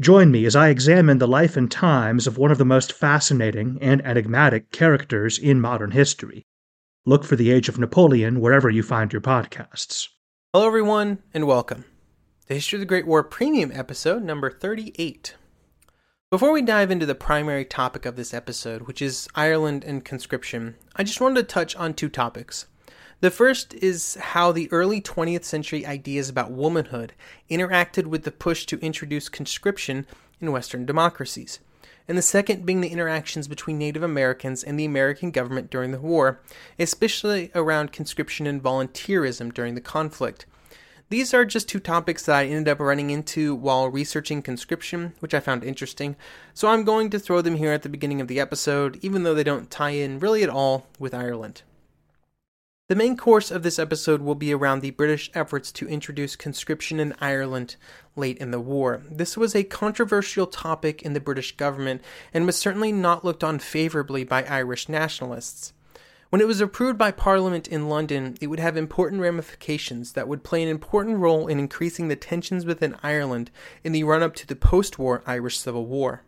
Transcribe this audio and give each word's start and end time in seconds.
Join 0.00 0.32
me 0.32 0.44
as 0.44 0.56
I 0.56 0.70
examine 0.70 1.18
the 1.18 1.28
life 1.28 1.56
and 1.56 1.70
times 1.70 2.26
of 2.26 2.36
one 2.36 2.50
of 2.50 2.58
the 2.58 2.64
most 2.64 2.92
fascinating 2.92 3.78
and 3.80 4.04
enigmatic 4.04 4.72
characters 4.72 5.38
in 5.38 5.60
modern 5.60 5.92
history. 5.92 6.44
Look 7.06 7.22
for 7.22 7.36
The 7.36 7.52
Age 7.52 7.68
of 7.68 7.78
Napoleon 7.78 8.40
wherever 8.40 8.68
you 8.68 8.82
find 8.82 9.12
your 9.12 9.22
podcasts. 9.22 10.08
Hello, 10.52 10.66
everyone, 10.66 11.22
and 11.32 11.46
welcome. 11.46 11.84
The 12.48 12.54
History 12.54 12.78
of 12.78 12.80
the 12.80 12.86
Great 12.86 13.06
War 13.06 13.22
Premium 13.22 13.70
episode 13.72 14.24
number 14.24 14.50
38. 14.50 15.36
Before 16.28 16.50
we 16.50 16.62
dive 16.62 16.90
into 16.90 17.06
the 17.06 17.14
primary 17.14 17.64
topic 17.64 18.04
of 18.04 18.16
this 18.16 18.34
episode, 18.34 18.88
which 18.88 19.00
is 19.00 19.28
Ireland 19.36 19.84
and 19.84 20.04
conscription, 20.04 20.74
I 20.96 21.04
just 21.04 21.20
wanted 21.20 21.36
to 21.36 21.54
touch 21.54 21.76
on 21.76 21.94
two 21.94 22.08
topics. 22.08 22.66
The 23.24 23.30
first 23.30 23.72
is 23.72 24.16
how 24.16 24.52
the 24.52 24.70
early 24.70 25.00
20th 25.00 25.44
century 25.44 25.86
ideas 25.86 26.28
about 26.28 26.50
womanhood 26.50 27.14
interacted 27.50 28.06
with 28.06 28.24
the 28.24 28.30
push 28.30 28.66
to 28.66 28.78
introduce 28.80 29.30
conscription 29.30 30.04
in 30.42 30.52
Western 30.52 30.84
democracies, 30.84 31.58
and 32.06 32.18
the 32.18 32.20
second 32.20 32.66
being 32.66 32.82
the 32.82 32.90
interactions 32.90 33.48
between 33.48 33.78
Native 33.78 34.02
Americans 34.02 34.62
and 34.62 34.78
the 34.78 34.84
American 34.84 35.30
government 35.30 35.70
during 35.70 35.90
the 35.90 36.02
war, 36.02 36.42
especially 36.78 37.50
around 37.54 37.92
conscription 37.92 38.46
and 38.46 38.62
volunteerism 38.62 39.54
during 39.54 39.74
the 39.74 39.80
conflict. 39.80 40.44
These 41.08 41.32
are 41.32 41.46
just 41.46 41.66
two 41.66 41.80
topics 41.80 42.26
that 42.26 42.36
I 42.36 42.44
ended 42.44 42.68
up 42.68 42.78
running 42.78 43.08
into 43.08 43.54
while 43.54 43.88
researching 43.88 44.42
conscription, 44.42 45.14
which 45.20 45.32
I 45.32 45.40
found 45.40 45.64
interesting, 45.64 46.16
so 46.52 46.68
I'm 46.68 46.84
going 46.84 47.08
to 47.08 47.18
throw 47.18 47.40
them 47.40 47.56
here 47.56 47.72
at 47.72 47.84
the 47.84 47.88
beginning 47.88 48.20
of 48.20 48.28
the 48.28 48.38
episode, 48.38 48.98
even 49.00 49.22
though 49.22 49.34
they 49.34 49.44
don't 49.44 49.70
tie 49.70 49.92
in 49.92 50.20
really 50.20 50.42
at 50.42 50.50
all 50.50 50.88
with 50.98 51.14
Ireland. 51.14 51.62
The 52.86 52.94
main 52.94 53.16
course 53.16 53.50
of 53.50 53.62
this 53.62 53.78
episode 53.78 54.20
will 54.20 54.34
be 54.34 54.52
around 54.52 54.80
the 54.80 54.90
British 54.90 55.30
efforts 55.32 55.72
to 55.72 55.88
introduce 55.88 56.36
conscription 56.36 57.00
in 57.00 57.14
Ireland 57.18 57.76
late 58.14 58.36
in 58.36 58.50
the 58.50 58.60
war. 58.60 59.00
This 59.10 59.38
was 59.38 59.54
a 59.54 59.64
controversial 59.64 60.46
topic 60.46 61.00
in 61.00 61.14
the 61.14 61.20
British 61.20 61.56
government 61.56 62.02
and 62.34 62.44
was 62.44 62.58
certainly 62.58 62.92
not 62.92 63.24
looked 63.24 63.42
on 63.42 63.58
favorably 63.58 64.22
by 64.22 64.44
Irish 64.44 64.90
nationalists. 64.90 65.72
When 66.28 66.42
it 66.42 66.46
was 66.46 66.60
approved 66.60 66.98
by 66.98 67.10
Parliament 67.10 67.68
in 67.68 67.88
London, 67.88 68.36
it 68.42 68.48
would 68.48 68.60
have 68.60 68.76
important 68.76 69.22
ramifications 69.22 70.12
that 70.12 70.28
would 70.28 70.44
play 70.44 70.62
an 70.62 70.68
important 70.68 71.16
role 71.16 71.46
in 71.46 71.58
increasing 71.58 72.08
the 72.08 72.16
tensions 72.16 72.66
within 72.66 72.96
Ireland 73.02 73.50
in 73.82 73.92
the 73.92 74.04
run 74.04 74.22
up 74.22 74.34
to 74.34 74.46
the 74.46 74.56
post 74.56 74.98
war 74.98 75.22
Irish 75.26 75.58
Civil 75.58 75.86
War. 75.86 76.24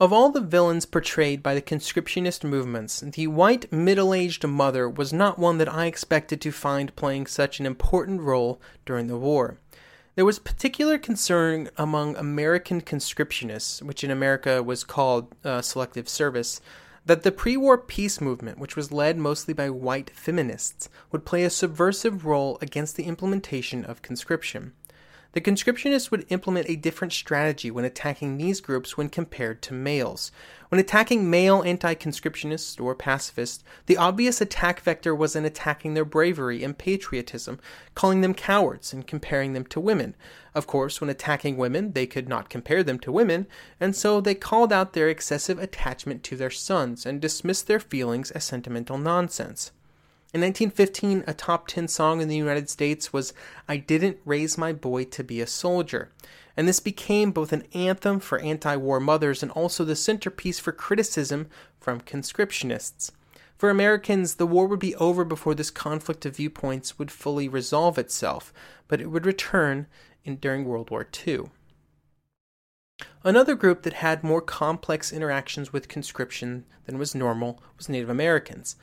Of 0.00 0.12
all 0.12 0.30
the 0.30 0.40
villains 0.40 0.86
portrayed 0.86 1.42
by 1.42 1.56
the 1.56 1.62
conscriptionist 1.62 2.44
movements, 2.44 3.00
the 3.00 3.26
white 3.26 3.72
middle 3.72 4.14
aged 4.14 4.46
mother 4.46 4.88
was 4.88 5.12
not 5.12 5.40
one 5.40 5.58
that 5.58 5.68
I 5.68 5.86
expected 5.86 6.40
to 6.40 6.52
find 6.52 6.94
playing 6.94 7.26
such 7.26 7.58
an 7.58 7.66
important 7.66 8.20
role 8.20 8.60
during 8.86 9.08
the 9.08 9.18
war. 9.18 9.58
There 10.14 10.24
was 10.24 10.38
particular 10.38 10.98
concern 10.98 11.68
among 11.76 12.14
American 12.14 12.80
conscriptionists, 12.80 13.82
which 13.82 14.04
in 14.04 14.12
America 14.12 14.62
was 14.62 14.84
called 14.84 15.34
uh, 15.44 15.62
selective 15.62 16.08
service, 16.08 16.60
that 17.04 17.24
the 17.24 17.32
pre 17.32 17.56
war 17.56 17.76
peace 17.76 18.20
movement, 18.20 18.60
which 18.60 18.76
was 18.76 18.92
led 18.92 19.18
mostly 19.18 19.52
by 19.52 19.68
white 19.68 20.10
feminists, 20.10 20.88
would 21.10 21.26
play 21.26 21.42
a 21.42 21.50
subversive 21.50 22.24
role 22.24 22.56
against 22.62 22.94
the 22.94 23.06
implementation 23.06 23.84
of 23.84 24.02
conscription. 24.02 24.74
The 25.32 25.42
conscriptionists 25.42 26.10
would 26.10 26.24
implement 26.30 26.70
a 26.70 26.76
different 26.76 27.12
strategy 27.12 27.70
when 27.70 27.84
attacking 27.84 28.38
these 28.38 28.62
groups 28.62 28.96
when 28.96 29.10
compared 29.10 29.60
to 29.62 29.74
males. 29.74 30.32
When 30.70 30.80
attacking 30.80 31.28
male 31.28 31.62
anti 31.62 31.94
conscriptionists 31.94 32.80
or 32.80 32.94
pacifists, 32.94 33.62
the 33.84 33.98
obvious 33.98 34.40
attack 34.40 34.80
vector 34.80 35.14
was 35.14 35.36
in 35.36 35.44
attacking 35.44 35.92
their 35.92 36.06
bravery 36.06 36.64
and 36.64 36.76
patriotism, 36.76 37.60
calling 37.94 38.22
them 38.22 38.32
cowards 38.32 38.94
and 38.94 39.06
comparing 39.06 39.52
them 39.52 39.66
to 39.66 39.80
women. 39.80 40.16
Of 40.54 40.66
course, 40.66 40.98
when 40.98 41.10
attacking 41.10 41.58
women, 41.58 41.92
they 41.92 42.06
could 42.06 42.28
not 42.28 42.48
compare 42.48 42.82
them 42.82 42.98
to 43.00 43.12
women, 43.12 43.46
and 43.78 43.94
so 43.94 44.22
they 44.22 44.34
called 44.34 44.72
out 44.72 44.94
their 44.94 45.10
excessive 45.10 45.58
attachment 45.58 46.22
to 46.24 46.36
their 46.36 46.50
sons 46.50 47.04
and 47.04 47.20
dismissed 47.20 47.66
their 47.66 47.80
feelings 47.80 48.30
as 48.30 48.44
sentimental 48.44 48.96
nonsense. 48.96 49.72
In 50.34 50.42
1915, 50.42 51.24
a 51.26 51.32
top 51.32 51.68
10 51.68 51.88
song 51.88 52.20
in 52.20 52.28
the 52.28 52.36
United 52.36 52.68
States 52.68 53.14
was 53.14 53.32
I 53.66 53.78
Didn't 53.78 54.18
Raise 54.26 54.58
My 54.58 54.74
Boy 54.74 55.04
to 55.04 55.24
Be 55.24 55.40
a 55.40 55.46
Soldier, 55.46 56.12
and 56.54 56.68
this 56.68 56.80
became 56.80 57.30
both 57.30 57.50
an 57.50 57.64
anthem 57.72 58.20
for 58.20 58.38
anti 58.40 58.76
war 58.76 59.00
mothers 59.00 59.42
and 59.42 59.50
also 59.52 59.86
the 59.86 59.96
centerpiece 59.96 60.58
for 60.58 60.70
criticism 60.70 61.48
from 61.80 62.02
conscriptionists. 62.02 63.10
For 63.56 63.70
Americans, 63.70 64.34
the 64.34 64.46
war 64.46 64.66
would 64.66 64.80
be 64.80 64.94
over 64.96 65.24
before 65.24 65.54
this 65.54 65.70
conflict 65.70 66.26
of 66.26 66.36
viewpoints 66.36 66.98
would 66.98 67.10
fully 67.10 67.48
resolve 67.48 67.96
itself, 67.96 68.52
but 68.86 69.00
it 69.00 69.06
would 69.06 69.24
return 69.24 69.86
in, 70.26 70.36
during 70.36 70.66
World 70.66 70.90
War 70.90 71.08
II. 71.26 71.44
Another 73.24 73.54
group 73.54 73.82
that 73.82 73.94
had 73.94 74.22
more 74.22 74.42
complex 74.42 75.10
interactions 75.10 75.72
with 75.72 75.88
conscription 75.88 76.66
than 76.84 76.98
was 76.98 77.14
normal 77.14 77.62
was 77.78 77.88
Native 77.88 78.10
Americans. 78.10 78.76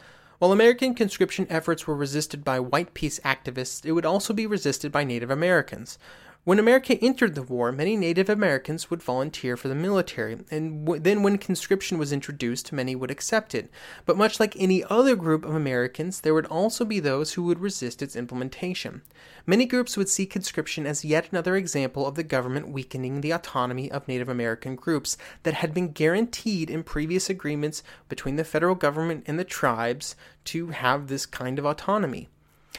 While 0.46 0.52
American 0.52 0.94
conscription 0.94 1.48
efforts 1.50 1.88
were 1.88 1.96
resisted 1.96 2.44
by 2.44 2.60
white 2.60 2.94
peace 2.94 3.20
activists, 3.26 3.84
it 3.84 3.94
would 3.94 4.06
also 4.06 4.32
be 4.32 4.46
resisted 4.46 4.92
by 4.92 5.04
Native 5.04 5.32
Americans. 5.32 5.98
When 6.46 6.60
America 6.60 6.94
entered 7.02 7.34
the 7.34 7.42
war, 7.42 7.72
many 7.72 7.98
Native 7.98 8.30
Americans 8.30 8.92
would 8.92 9.02
volunteer 9.02 9.58
for 9.58 9.68
the 9.68 9.74
military, 9.74 10.38
and 10.52 10.86
w- 10.86 11.02
then 11.02 11.24
when 11.24 11.40
conscription 11.40 11.98
was 11.98 12.14
introduced, 12.14 12.72
many 12.72 12.96
would 12.96 13.10
accept 13.10 13.56
it. 13.56 13.72
But 14.06 14.16
much 14.16 14.40
like 14.40 14.56
any 14.56 14.84
other 14.84 15.16
group 15.16 15.44
of 15.44 15.56
Americans, 15.56 16.22
there 16.22 16.36
would 16.36 16.46
also 16.46 16.86
be 16.86 17.00
those 17.00 17.34
who 17.34 17.42
would 17.46 17.58
resist 17.58 18.04
its 18.04 18.16
implementation. 18.16 19.02
Many 19.48 19.66
groups 19.66 19.98
would 19.98 20.08
see 20.08 20.28
conscription 20.28 20.86
as 20.86 21.04
yet 21.04 21.30
another 21.32 21.56
example 21.56 22.06
of 22.06 22.14
the 22.14 22.22
government 22.22 22.70
weakening 22.70 23.22
the 23.22 23.32
autonomy 23.32 23.90
of 23.90 24.08
Native 24.08 24.30
American 24.30 24.76
groups 24.76 25.18
that 25.42 25.56
had 25.56 25.74
been 25.74 25.94
guaranteed 25.94 26.70
in 26.70 26.84
previous 26.84 27.28
agreements 27.28 27.82
between 28.08 28.36
the 28.36 28.44
federal 28.44 28.76
government 28.76 29.24
and 29.26 29.40
the 29.40 29.46
tribes 29.46 30.16
to 30.44 30.68
have 30.68 31.08
this 31.08 31.26
kind 31.26 31.58
of 31.58 31.66
autonomy. 31.66 32.30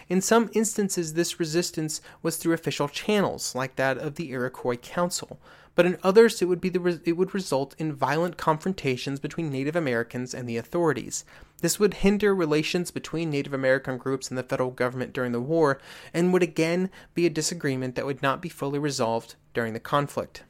In 0.09 0.21
some 0.21 0.51
instances, 0.53 1.15
this 1.15 1.41
resistance 1.41 2.01
was 2.23 2.37
through 2.37 2.55
official 2.55 2.89
channels, 2.89 3.55
like 3.55 3.77
that 3.77 3.99
of 3.99 4.15
the 4.15 4.31
Iroquois 4.31 4.77
Council, 4.77 5.41
but 5.75 5.85
in 5.85 5.99
others, 6.03 6.41
it 6.41 6.47
would, 6.47 6.61
be 6.61 6.69
the 6.69 7.01
it 7.05 7.17
would 7.17 7.35
result 7.35 7.75
in 7.79 7.93
violent 7.93 8.37
confrontations 8.37 9.21
between 9.21 9.51
Native 9.51 9.77
Americans 9.77 10.33
and 10.33 10.49
the 10.49 10.57
authorities. 10.57 11.25
This 11.61 11.79
would 11.79 11.95
hinder 11.95 12.35
relations 12.35 12.91
between 12.91 13.31
Native 13.31 13.53
American 13.53 13.99
groups 13.99 14.29
and 14.29 14.39
the 14.39 14.43
federal 14.43 14.71
government 14.71 15.13
during 15.13 15.33
the 15.33 15.41
war, 15.41 15.79
and 16.15 16.33
would 16.33 16.43
again 16.43 16.89
be 17.15 17.27
a 17.27 17.31
disagreement 17.31 17.95
that 17.95 18.07
would 18.07 18.23
not 18.23 18.41
be 18.41 18.49
fully 18.49 18.79
resolved 18.79 19.35
during 19.53 19.75
the 19.75 19.81
conflict. 19.81 20.45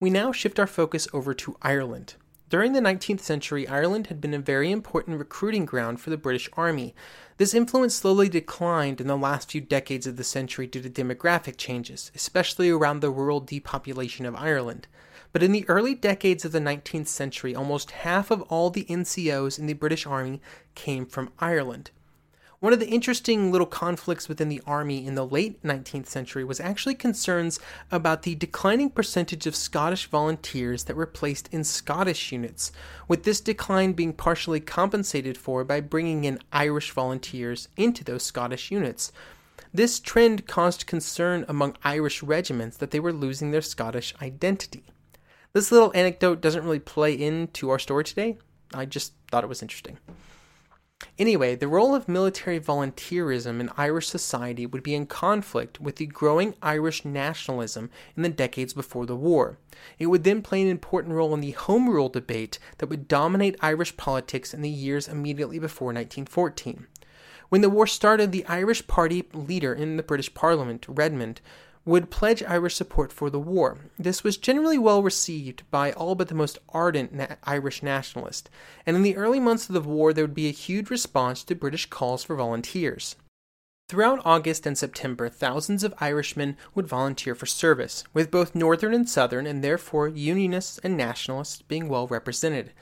We 0.00 0.08
now 0.08 0.32
shift 0.32 0.58
our 0.58 0.66
focus 0.66 1.06
over 1.12 1.34
to 1.34 1.56
Ireland. 1.60 2.14
During 2.50 2.72
the 2.72 2.80
19th 2.80 3.20
century, 3.20 3.68
Ireland 3.68 4.08
had 4.08 4.20
been 4.20 4.34
a 4.34 4.40
very 4.40 4.72
important 4.72 5.20
recruiting 5.20 5.64
ground 5.64 6.00
for 6.00 6.10
the 6.10 6.16
British 6.16 6.48
Army. 6.54 6.96
This 7.36 7.54
influence 7.54 7.94
slowly 7.94 8.28
declined 8.28 9.00
in 9.00 9.06
the 9.06 9.16
last 9.16 9.52
few 9.52 9.60
decades 9.60 10.04
of 10.04 10.16
the 10.16 10.24
century 10.24 10.66
due 10.66 10.82
to 10.82 10.90
demographic 10.90 11.56
changes, 11.56 12.10
especially 12.12 12.68
around 12.68 13.00
the 13.00 13.10
rural 13.10 13.38
depopulation 13.38 14.26
of 14.26 14.34
Ireland. 14.34 14.88
But 15.32 15.44
in 15.44 15.52
the 15.52 15.64
early 15.68 15.94
decades 15.94 16.44
of 16.44 16.50
the 16.50 16.58
19th 16.58 17.06
century, 17.06 17.54
almost 17.54 17.92
half 17.92 18.32
of 18.32 18.42
all 18.42 18.68
the 18.70 18.84
NCOs 18.86 19.56
in 19.56 19.66
the 19.66 19.74
British 19.74 20.04
Army 20.04 20.42
came 20.74 21.06
from 21.06 21.30
Ireland. 21.38 21.92
One 22.60 22.74
of 22.74 22.78
the 22.78 22.88
interesting 22.88 23.50
little 23.50 23.66
conflicts 23.66 24.28
within 24.28 24.50
the 24.50 24.60
army 24.66 25.06
in 25.06 25.14
the 25.14 25.26
late 25.26 25.62
19th 25.62 26.08
century 26.08 26.44
was 26.44 26.60
actually 26.60 26.94
concerns 26.94 27.58
about 27.90 28.20
the 28.20 28.34
declining 28.34 28.90
percentage 28.90 29.46
of 29.46 29.56
Scottish 29.56 30.04
volunteers 30.08 30.84
that 30.84 30.94
were 30.94 31.06
placed 31.06 31.48
in 31.52 31.64
Scottish 31.64 32.32
units, 32.32 32.70
with 33.08 33.24
this 33.24 33.40
decline 33.40 33.94
being 33.94 34.12
partially 34.12 34.60
compensated 34.60 35.38
for 35.38 35.64
by 35.64 35.80
bringing 35.80 36.24
in 36.24 36.38
Irish 36.52 36.90
volunteers 36.90 37.68
into 37.78 38.04
those 38.04 38.24
Scottish 38.24 38.70
units. 38.70 39.10
This 39.72 39.98
trend 39.98 40.46
caused 40.46 40.86
concern 40.86 41.46
among 41.48 41.78
Irish 41.82 42.22
regiments 42.22 42.76
that 42.76 42.90
they 42.90 43.00
were 43.00 43.10
losing 43.10 43.52
their 43.52 43.62
Scottish 43.62 44.14
identity. 44.20 44.84
This 45.54 45.72
little 45.72 45.92
anecdote 45.94 46.42
doesn't 46.42 46.64
really 46.64 46.78
play 46.78 47.14
into 47.14 47.70
our 47.70 47.78
story 47.78 48.04
today. 48.04 48.36
I 48.74 48.84
just 48.84 49.14
thought 49.30 49.44
it 49.44 49.48
was 49.48 49.62
interesting. 49.62 49.96
Anyway, 51.18 51.54
the 51.54 51.68
role 51.68 51.94
of 51.94 52.08
military 52.08 52.60
volunteerism 52.60 53.60
in 53.60 53.70
Irish 53.76 54.08
society 54.08 54.66
would 54.66 54.82
be 54.82 54.94
in 54.94 55.06
conflict 55.06 55.80
with 55.80 55.96
the 55.96 56.06
growing 56.06 56.54
Irish 56.62 57.04
nationalism 57.04 57.90
in 58.16 58.22
the 58.22 58.28
decades 58.28 58.72
before 58.72 59.06
the 59.06 59.16
war. 59.16 59.58
It 59.98 60.06
would 60.06 60.24
then 60.24 60.42
play 60.42 60.60
an 60.62 60.68
important 60.68 61.14
role 61.14 61.32
in 61.34 61.40
the 61.40 61.52
Home 61.52 61.88
Rule 61.88 62.08
debate 62.08 62.58
that 62.78 62.88
would 62.88 63.08
dominate 63.08 63.56
Irish 63.60 63.96
politics 63.96 64.52
in 64.52 64.62
the 64.62 64.70
years 64.70 65.08
immediately 65.08 65.58
before 65.58 65.88
1914. 65.88 66.86
When 67.48 67.62
the 67.62 67.70
war 67.70 67.86
started, 67.86 68.30
the 68.30 68.46
Irish 68.46 68.86
Party 68.86 69.24
leader 69.32 69.74
in 69.74 69.96
the 69.96 70.02
British 70.02 70.32
Parliament, 70.34 70.86
Redmond, 70.88 71.40
would 71.84 72.10
pledge 72.10 72.42
Irish 72.42 72.76
support 72.76 73.12
for 73.12 73.30
the 73.30 73.40
war. 73.40 73.78
This 73.98 74.22
was 74.22 74.36
generally 74.36 74.78
well 74.78 75.02
received 75.02 75.62
by 75.70 75.92
all 75.92 76.14
but 76.14 76.28
the 76.28 76.34
most 76.34 76.58
ardent 76.68 77.12
na- 77.12 77.36
Irish 77.44 77.82
nationalists, 77.82 78.50
and 78.84 78.96
in 78.96 79.02
the 79.02 79.16
early 79.16 79.40
months 79.40 79.68
of 79.68 79.74
the 79.74 79.80
war 79.80 80.12
there 80.12 80.24
would 80.24 80.34
be 80.34 80.48
a 80.48 80.52
huge 80.52 80.90
response 80.90 81.42
to 81.44 81.54
British 81.54 81.86
calls 81.86 82.22
for 82.22 82.36
volunteers. 82.36 83.16
Throughout 83.88 84.22
August 84.24 84.66
and 84.66 84.78
September, 84.78 85.28
thousands 85.28 85.82
of 85.82 85.94
Irishmen 86.00 86.56
would 86.76 86.86
volunteer 86.86 87.34
for 87.34 87.46
service, 87.46 88.04
with 88.14 88.30
both 88.30 88.54
Northern 88.54 88.94
and 88.94 89.08
Southern, 89.08 89.46
and 89.46 89.64
therefore 89.64 90.06
Unionists 90.06 90.78
and 90.84 90.96
Nationalists 90.96 91.62
being 91.62 91.88
well 91.88 92.06
represented. 92.06 92.72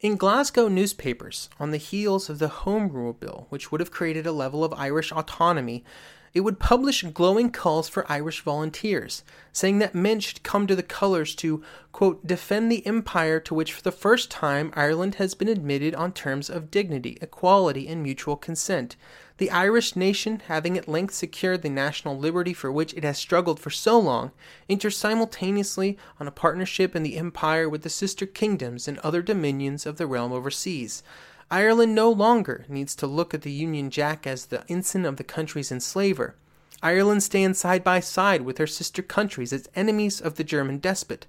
In 0.00 0.16
Glasgow 0.16 0.68
newspapers, 0.68 1.50
on 1.60 1.72
the 1.72 1.76
heels 1.76 2.30
of 2.30 2.38
the 2.38 2.48
Home 2.48 2.88
Rule 2.88 3.12
Bill, 3.12 3.46
which 3.50 3.70
would 3.70 3.80
have 3.80 3.90
created 3.90 4.26
a 4.26 4.32
level 4.32 4.64
of 4.64 4.72
Irish 4.74 5.12
autonomy, 5.12 5.84
it 6.34 6.40
would 6.40 6.58
publish 6.58 7.02
glowing 7.02 7.50
calls 7.50 7.88
for 7.88 8.10
Irish 8.10 8.40
volunteers, 8.42 9.22
saying 9.52 9.78
that 9.78 9.94
men 9.94 10.20
should 10.20 10.42
come 10.42 10.66
to 10.66 10.76
the 10.76 10.82
colours 10.82 11.34
to, 11.36 11.62
quote, 11.92 12.26
defend 12.26 12.70
the 12.70 12.86
empire 12.86 13.40
to 13.40 13.54
which 13.54 13.72
for 13.72 13.82
the 13.82 13.92
first 13.92 14.30
time 14.30 14.72
Ireland 14.74 15.16
has 15.16 15.34
been 15.34 15.48
admitted 15.48 15.94
on 15.94 16.12
terms 16.12 16.50
of 16.50 16.70
dignity, 16.70 17.18
equality, 17.20 17.88
and 17.88 18.02
mutual 18.02 18.36
consent. 18.36 18.96
The 19.38 19.50
Irish 19.50 19.96
nation, 19.96 20.42
having 20.46 20.78
at 20.78 20.88
length 20.88 21.14
secured 21.14 21.60
the 21.60 21.68
national 21.68 22.18
liberty 22.18 22.54
for 22.54 22.72
which 22.72 22.94
it 22.94 23.04
has 23.04 23.18
struggled 23.18 23.60
for 23.60 23.70
so 23.70 23.98
long, 23.98 24.32
enters 24.68 24.96
simultaneously 24.96 25.98
on 26.18 26.26
a 26.26 26.30
partnership 26.30 26.96
in 26.96 27.02
the 27.02 27.18
empire 27.18 27.68
with 27.68 27.82
the 27.82 27.90
sister 27.90 28.24
kingdoms 28.24 28.88
and 28.88 28.98
other 28.98 29.20
dominions 29.20 29.84
of 29.84 29.98
the 29.98 30.06
realm 30.06 30.32
overseas. 30.32 31.02
Ireland 31.50 31.94
no 31.94 32.10
longer 32.10 32.64
needs 32.68 32.96
to 32.96 33.06
look 33.06 33.32
at 33.32 33.42
the 33.42 33.52
Union 33.52 33.88
Jack 33.90 34.26
as 34.26 34.46
the 34.46 34.64
ensign 34.68 35.04
of 35.04 35.16
the 35.16 35.24
country's 35.24 35.70
enslaver. 35.70 36.34
Ireland 36.82 37.22
stands 37.22 37.58
side 37.58 37.84
by 37.84 38.00
side 38.00 38.42
with 38.42 38.58
her 38.58 38.66
sister 38.66 39.00
countries 39.00 39.52
as 39.52 39.68
enemies 39.74 40.20
of 40.20 40.34
the 40.34 40.44
German 40.44 40.78
despot. 40.78 41.26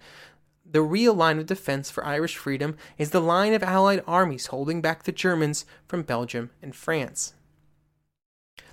The 0.69 0.81
real 0.81 1.14
line 1.14 1.38
of 1.40 1.46
defense 1.46 1.92
for 1.92 2.04
Irish 2.04 2.36
freedom 2.36 2.75
is 2.98 3.12
the 3.12 3.22
line 3.22 3.54
of 3.54 3.64
Allied 3.64 4.04
armies 4.08 4.48
holding 4.48 4.81
back 4.81 5.04
the 5.04 5.12
Germans 5.12 5.66
from 5.88 6.02
Belgium 6.02 6.50
and 6.62 6.75
France. 6.75 7.34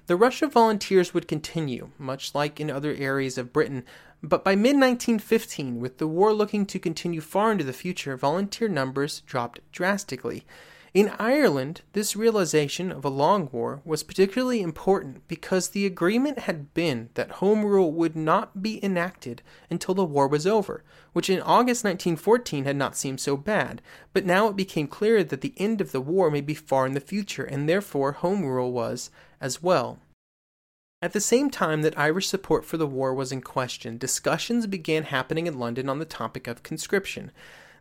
The 0.07 0.17
rush 0.17 0.43
of 0.43 0.53
volunteers 0.53 1.15
would 1.15 1.29
continue, 1.29 1.91
much 1.99 2.35
like 2.35 2.59
in 2.59 2.71
other 2.71 2.95
areas 2.95 3.39
of 3.39 3.53
Britain, 3.53 3.85
but 4.23 4.45
by 4.45 4.55
mid 4.57 4.77
1915, 4.77 5.79
with 5.79 5.99
the 5.99 6.07
war 6.07 6.33
looking 6.33 6.65
to 6.67 6.79
continue 6.79 7.21
far 7.21 7.53
into 7.53 7.65
the 7.65 7.73
future, 7.73 8.17
volunteer 8.17 8.69
numbers 8.69 9.21
dropped 9.21 9.61
drastically. 9.71 10.45
In 10.95 11.09
Ireland, 11.19 11.81
this 11.93 12.15
realization 12.15 12.93
of 12.93 13.05
a 13.05 13.09
long 13.09 13.49
war 13.51 13.83
was 13.85 14.05
particularly 14.05 14.63
important 14.63 15.27
because 15.27 15.71
the 15.71 15.87
agreement 15.87 16.39
had 16.39 16.73
been 16.73 17.09
that 17.15 17.43
Home 17.43 17.65
Rule 17.65 17.91
would 17.91 18.15
not 18.15 18.63
be 18.63 18.83
enacted 18.85 19.43
until 19.69 19.95
the 19.95 20.05
war 20.05 20.29
was 20.29 20.47
over, 20.47 20.85
which 21.13 21.29
in 21.29 21.41
August 21.41 21.83
1914 21.83 22.65
had 22.65 22.77
not 22.77 22.97
seemed 22.97 23.19
so 23.19 23.37
bad, 23.37 23.83
but 24.13 24.25
now 24.25 24.47
it 24.47 24.55
became 24.55 24.87
clear 24.87 25.25
that 25.25 25.41
the 25.41 25.55
end 25.57 25.81
of 25.81 25.91
the 25.91 26.01
war 26.01 26.31
may 26.31 26.41
be 26.41 26.55
far 26.55 26.87
in 26.87 26.95
the 26.95 27.01
future, 27.01 27.43
and 27.43 27.69
therefore 27.69 28.13
Home 28.13 28.45
Rule 28.45 28.71
was 28.71 29.11
as 29.41 29.61
well. 29.61 29.99
At 31.03 31.13
the 31.13 31.21
same 31.21 31.51
time 31.51 31.83
that 31.83 31.99
Irish 31.99 32.29
support 32.29 32.65
for 32.65 32.77
the 32.77 32.87
war 32.87 33.13
was 33.13 33.33
in 33.33 33.43
question, 33.43 33.99
discussions 33.99 34.69
began 34.69 35.03
happening 35.03 35.49
in 35.49 35.59
London 35.59 35.89
on 35.89 35.99
the 35.99 36.05
topic 36.05 36.47
of 36.47 36.63
conscription. 36.63 37.33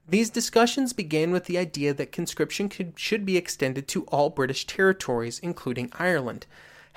These 0.07 0.29
discussions 0.29 0.91
began 0.91 1.31
with 1.31 1.45
the 1.45 1.57
idea 1.57 1.93
that 1.93 2.11
conscription 2.11 2.67
could, 2.67 2.93
should 2.97 3.25
be 3.25 3.37
extended 3.37 3.87
to 3.89 4.03
all 4.05 4.29
British 4.29 4.67
territories, 4.67 5.39
including 5.39 5.91
Ireland. 5.93 6.45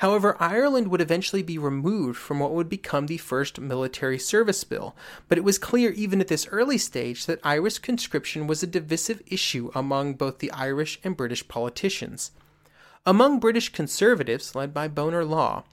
However, 0.00 0.36
Ireland 0.40 0.88
would 0.88 1.00
eventually 1.00 1.42
be 1.42 1.56
removed 1.56 2.18
from 2.18 2.40
what 2.40 2.52
would 2.52 2.68
become 2.68 3.06
the 3.06 3.16
first 3.16 3.60
military 3.60 4.18
service 4.18 4.62
bill, 4.64 4.94
but 5.28 5.38
it 5.38 5.44
was 5.44 5.56
clear 5.56 5.90
even 5.92 6.20
at 6.20 6.28
this 6.28 6.46
early 6.48 6.76
stage 6.76 7.24
that 7.26 7.40
Irish 7.42 7.78
conscription 7.78 8.46
was 8.46 8.62
a 8.62 8.66
divisive 8.66 9.22
issue 9.26 9.70
among 9.74 10.14
both 10.14 10.40
the 10.40 10.50
Irish 10.50 10.98
and 11.02 11.16
British 11.16 11.48
politicians. 11.48 12.32
Among 13.06 13.40
British 13.40 13.70
conservatives, 13.70 14.54
led 14.54 14.74
by 14.74 14.88
Bonar 14.88 15.24
Law, 15.24 15.64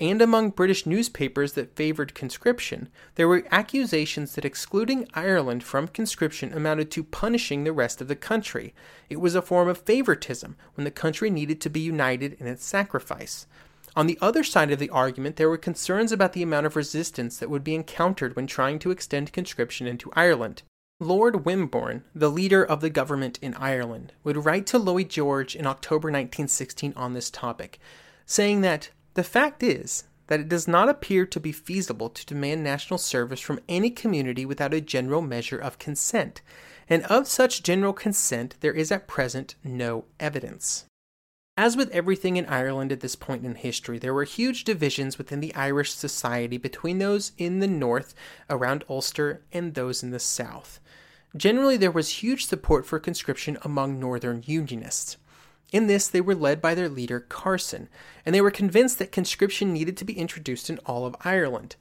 and 0.00 0.20
among 0.20 0.50
British 0.50 0.86
newspapers 0.86 1.52
that 1.52 1.76
favoured 1.76 2.14
conscription, 2.14 2.88
there 3.14 3.28
were 3.28 3.46
accusations 3.52 4.34
that 4.34 4.44
excluding 4.44 5.08
Ireland 5.14 5.62
from 5.62 5.86
conscription 5.86 6.52
amounted 6.52 6.90
to 6.92 7.04
punishing 7.04 7.62
the 7.62 7.72
rest 7.72 8.00
of 8.00 8.08
the 8.08 8.16
country. 8.16 8.74
It 9.08 9.20
was 9.20 9.36
a 9.36 9.42
form 9.42 9.68
of 9.68 9.78
favouritism 9.78 10.56
when 10.74 10.84
the 10.84 10.90
country 10.90 11.30
needed 11.30 11.60
to 11.60 11.70
be 11.70 11.80
united 11.80 12.32
in 12.40 12.48
its 12.48 12.64
sacrifice. 12.64 13.46
On 13.96 14.08
the 14.08 14.18
other 14.20 14.42
side 14.42 14.72
of 14.72 14.80
the 14.80 14.90
argument, 14.90 15.36
there 15.36 15.48
were 15.48 15.56
concerns 15.56 16.10
about 16.10 16.32
the 16.32 16.42
amount 16.42 16.66
of 16.66 16.74
resistance 16.74 17.38
that 17.38 17.48
would 17.48 17.62
be 17.62 17.76
encountered 17.76 18.34
when 18.34 18.48
trying 18.48 18.80
to 18.80 18.90
extend 18.90 19.32
conscription 19.32 19.86
into 19.86 20.10
Ireland. 20.14 20.62
Lord 20.98 21.44
Wimborne, 21.44 22.02
the 22.12 22.30
leader 22.30 22.64
of 22.64 22.80
the 22.80 22.90
government 22.90 23.38
in 23.40 23.54
Ireland, 23.54 24.12
would 24.24 24.44
write 24.44 24.66
to 24.66 24.78
Lloyd 24.78 25.08
George 25.10 25.54
in 25.54 25.66
October 25.66 26.08
1916 26.08 26.92
on 26.96 27.12
this 27.12 27.30
topic, 27.30 27.78
saying 28.26 28.62
that 28.62 28.90
the 29.14 29.24
fact 29.24 29.62
is 29.62 30.04
that 30.26 30.40
it 30.40 30.48
does 30.48 30.66
not 30.66 30.88
appear 30.88 31.26
to 31.26 31.40
be 31.40 31.52
feasible 31.52 32.08
to 32.08 32.26
demand 32.26 32.62
national 32.64 32.98
service 32.98 33.40
from 33.40 33.60
any 33.68 33.90
community 33.90 34.46
without 34.46 34.74
a 34.74 34.80
general 34.80 35.20
measure 35.20 35.58
of 35.58 35.78
consent, 35.78 36.40
and 36.88 37.02
of 37.04 37.26
such 37.26 37.62
general 37.62 37.92
consent 37.92 38.56
there 38.60 38.72
is 38.72 38.90
at 38.90 39.06
present 39.06 39.54
no 39.62 40.04
evidence. 40.18 40.86
As 41.56 41.76
with 41.76 41.90
everything 41.90 42.36
in 42.36 42.46
Ireland 42.46 42.90
at 42.90 42.98
this 42.98 43.14
point 43.14 43.44
in 43.44 43.54
history, 43.54 43.98
there 43.98 44.14
were 44.14 44.24
huge 44.24 44.64
divisions 44.64 45.18
within 45.18 45.38
the 45.38 45.54
Irish 45.54 45.92
society 45.92 46.56
between 46.56 46.98
those 46.98 47.30
in 47.38 47.60
the 47.60 47.68
north 47.68 48.12
around 48.50 48.84
Ulster 48.88 49.42
and 49.52 49.74
those 49.74 50.02
in 50.02 50.10
the 50.10 50.18
south. 50.18 50.80
Generally, 51.36 51.76
there 51.76 51.92
was 51.92 52.22
huge 52.22 52.46
support 52.46 52.86
for 52.86 52.98
conscription 52.98 53.56
among 53.62 54.00
northern 54.00 54.42
Unionists. 54.46 55.16
In 55.74 55.88
this, 55.88 56.06
they 56.06 56.20
were 56.20 56.36
led 56.36 56.62
by 56.62 56.76
their 56.76 56.88
leader, 56.88 57.18
Carson, 57.18 57.88
and 58.24 58.32
they 58.32 58.40
were 58.40 58.52
convinced 58.52 59.00
that 59.00 59.10
conscription 59.10 59.72
needed 59.72 59.96
to 59.96 60.04
be 60.04 60.16
introduced 60.16 60.70
in 60.70 60.78
all 60.86 61.04
of 61.04 61.16
Ireland. 61.22 61.74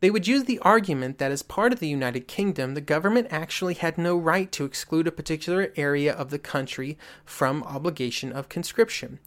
They 0.00 0.10
would 0.10 0.28
use 0.28 0.44
the 0.44 0.58
argument 0.58 1.16
that 1.16 1.32
as 1.32 1.42
part 1.42 1.72
of 1.72 1.80
the 1.80 1.88
United 1.88 2.28
Kingdom, 2.28 2.74
the 2.74 2.82
government 2.82 3.28
actually 3.30 3.72
had 3.72 3.96
no 3.96 4.14
right 4.14 4.52
to 4.52 4.66
exclude 4.66 5.06
a 5.06 5.10
particular 5.10 5.72
area 5.74 6.12
of 6.12 6.28
the 6.28 6.38
country 6.38 6.98
from 7.24 7.62
obligation 7.62 8.30
of 8.30 8.50
conscription. 8.50 9.20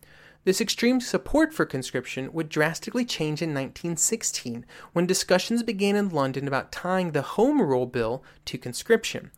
This 0.43 0.61
extreme 0.61 1.01
support 1.01 1.51
for 1.51 1.65
conscription 1.65 2.31
would 2.33 2.49
drastically 2.49 3.05
change 3.05 3.41
in 3.41 3.49
1916 3.49 4.63
when 4.91 5.07
discussions 5.07 5.63
began 5.63 5.95
in 5.95 6.09
London 6.09 6.47
about 6.47 6.71
tying 6.71 7.13
the 7.13 7.23
Home 7.23 7.59
Rule 7.59 7.87
Bill 7.87 8.23
to 8.45 8.59
conscription. 8.59 9.31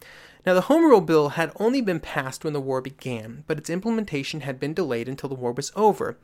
Now, 0.45 0.53
the 0.53 0.61
Home 0.61 0.83
Rule 0.83 1.01
Bill 1.01 1.29
had 1.29 1.51
only 1.55 1.81
been 1.81 1.99
passed 1.99 2.43
when 2.43 2.53
the 2.53 2.61
war 2.61 2.79
began, 2.79 3.43
but 3.47 3.57
its 3.57 3.67
implementation 3.67 4.41
had 4.41 4.59
been 4.59 4.75
delayed 4.75 5.09
until 5.09 5.27
the 5.27 5.33
war 5.33 5.51
was 5.51 5.71
over. 5.75 6.19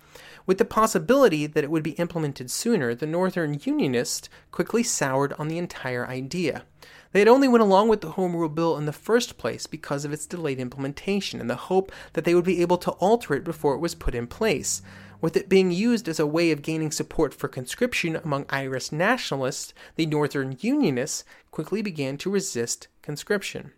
With 0.46 0.60
the 0.60 0.66
possibility 0.66 1.48
that 1.48 1.64
it 1.64 1.72
would 1.72 1.82
be 1.82 1.94
implemented 1.94 2.52
sooner, 2.52 2.94
the 2.94 3.08
Northern 3.08 3.60
Unionists 3.64 4.30
quickly 4.52 4.84
soured 4.84 5.34
on 5.40 5.48
the 5.48 5.58
entire 5.58 6.08
idea. 6.08 6.66
They 7.14 7.20
had 7.20 7.28
only 7.28 7.48
went 7.48 7.64
along 7.64 7.88
with 7.88 8.02
the 8.02 8.12
Home 8.12 8.36
Rule 8.36 8.48
Bill 8.48 8.78
in 8.78 8.86
the 8.86 8.94
first 8.94 9.40
place 9.40 9.66
because 9.66 10.06
of 10.06 10.14
its 10.14 10.28
delayed 10.28 10.60
implementation 10.60 11.42
and 11.42 11.50
the 11.50 11.56
hope 11.56 11.92
that 12.14 12.24
they 12.24 12.36
would 12.36 12.46
be 12.46 12.62
able 12.62 12.78
to 12.78 12.92
alter 12.92 13.34
it 13.34 13.44
before 13.44 13.74
it 13.74 13.80
was 13.80 13.96
put 13.96 14.14
in 14.14 14.28
place. 14.28 14.84
With 15.20 15.36
it 15.36 15.50
being 15.50 15.72
used 15.72 16.08
as 16.08 16.20
a 16.20 16.28
way 16.28 16.52
of 16.52 16.62
gaining 16.62 16.92
support 16.92 17.34
for 17.34 17.48
conscription 17.48 18.18
among 18.18 18.46
Irish 18.50 18.92
nationalists, 18.92 19.74
the 19.96 20.06
Northern 20.06 20.58
Unionists 20.60 21.24
quickly 21.50 21.82
began 21.82 22.18
to 22.18 22.30
resist 22.30 22.88
conscription. 23.02 23.72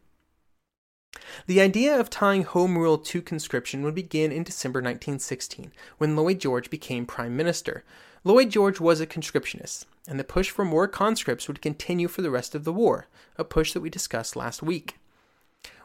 The 1.46 1.60
idea 1.60 2.00
of 2.00 2.10
tying 2.10 2.44
Home 2.44 2.78
Rule 2.78 2.98
to 2.98 3.22
conscription 3.22 3.84
would 3.84 3.96
begin 3.96 4.32
in 4.32 4.44
December 4.44 4.80
1916, 4.80 5.74
when 5.98 6.16
Lloyd 6.16 6.40
George 6.40 6.70
became 6.70 7.06
Prime 7.06 7.36
Minister. 7.36 7.84
Lloyd 8.24 8.50
George 8.50 8.80
was 8.80 9.02
a 9.02 9.08
conscriptionist, 9.08 9.84
and 10.08 10.18
the 10.18 10.24
push 10.24 10.50
for 10.50 10.64
more 10.64 10.88
conscripts 10.88 11.50
would 11.50 11.62
continue 11.62 12.08
for 12.08 12.22
the 12.22 12.32
rest 12.32 12.56
of 12.56 12.64
the 12.64 12.72
war, 12.72 13.08
a 13.38 13.44
push 13.44 13.74
that 13.74 13.82
we 13.82 13.90
discussed 13.90 14.38
last 14.38 14.64
week. 14.64 14.96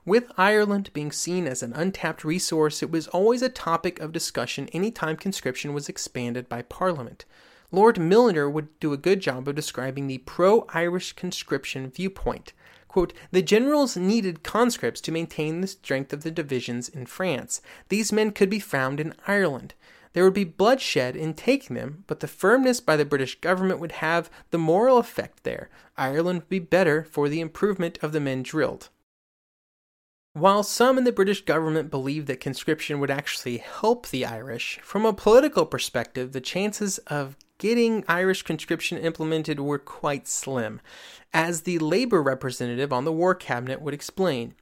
With 0.05 0.31
Ireland 0.39 0.91
being 0.93 1.11
seen 1.11 1.49
as 1.49 1.65
an 1.65 1.73
untapped 1.73 2.25
resource, 2.25 2.81
it 2.81 2.93
was 2.93 3.09
always 3.09 3.43
a 3.43 3.49
topic 3.49 3.99
of 3.99 4.13
discussion 4.13 4.69
anytime 4.69 5.17
conscription 5.17 5.75
was 5.75 5.89
expanded 5.89 6.49
by 6.49 6.63
Parliament. 6.63 7.25
Lord 7.73 7.99
Milner 7.99 8.49
would 8.49 8.69
do 8.79 8.93
a 8.93 8.97
good 8.97 9.19
job 9.19 9.49
of 9.49 9.57
describing 9.57 10.07
the 10.07 10.19
pro 10.19 10.67
Irish 10.69 11.15
conscription 11.15 11.91
viewpoint. 11.91 12.53
Quote, 12.89 13.13
the 13.31 13.43
generals 13.43 13.97
needed 13.97 14.43
conscripts 14.43 15.01
to 15.03 15.13
maintain 15.13 15.61
the 15.61 15.67
strength 15.67 16.13
of 16.13 16.23
the 16.23 16.31
divisions 16.31 16.89
in 16.89 17.07
France. 17.07 17.61
These 17.91 18.13
men 18.13 18.33
could 18.33 18.51
be 18.51 18.59
found 18.59 18.99
in 18.99 19.15
Ireland. 19.27 19.75
There 20.15 20.25
would 20.25 20.35
be 20.35 20.45
bloodshed 20.45 21.15
in 21.15 21.35
taking 21.35 21.77
them, 21.77 22.05
but 22.07 22.21
the 22.21 22.27
firmness 22.27 22.81
by 22.81 22.97
the 22.97 23.05
British 23.05 23.39
government 23.41 23.79
would 23.79 23.93
have 23.93 24.31
the 24.51 24.59
moral 24.59 24.99
effect 24.99 25.45
there. 25.45 25.69
Ireland 25.97 26.41
would 26.41 26.49
be 26.49 26.59
better 26.59 27.05
for 27.05 27.29
the 27.29 27.41
improvement 27.41 27.99
of 28.03 28.13
the 28.13 28.21
men 28.21 28.43
drilled. 28.43 28.89
While 30.39 30.63
some 30.63 30.99
in 30.99 31.03
the 31.03 31.11
British 31.11 31.45
government 31.45 31.91
believed 31.91 32.29
that 32.29 32.39
conscription 32.39 33.01
would 33.01 33.11
actually 33.11 33.57
help 33.57 34.07
the 34.07 34.25
Irish, 34.25 34.79
from 34.85 35.05
a 35.05 35.13
political 35.13 35.67
perspective, 35.67 36.31
the 36.31 36.41
chances 36.41 36.99
of 37.09 37.37
getting 37.59 38.05
Irish 38.07 38.43
conscription 38.43 38.99
implemented 38.99 39.59
were 39.59 39.81
quite 39.81 40.29
slim, 40.29 40.81
as 41.35 41.63
the 41.63 41.81
Labour 41.81 42.23
representative 42.23 42.93
on 42.93 43.05
the 43.05 43.13
War 43.13 43.35
Cabinet 43.35 43.83
would 43.83 43.95
explain. 43.95 44.55